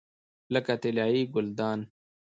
[0.53, 1.79] لکه طلایي ګلدان.